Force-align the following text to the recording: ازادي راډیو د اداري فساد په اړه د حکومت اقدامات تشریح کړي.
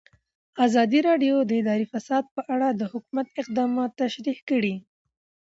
ازادي 0.65 0.99
راډیو 1.09 1.35
د 1.45 1.51
اداري 1.61 1.85
فساد 1.93 2.23
په 2.35 2.41
اړه 2.53 2.67
د 2.73 2.81
حکومت 2.91 3.27
اقدامات 3.41 3.91
تشریح 4.03 4.37
کړي. 4.49 4.75